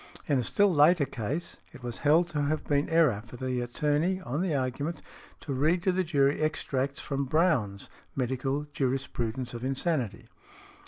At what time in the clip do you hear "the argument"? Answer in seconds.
4.41-4.99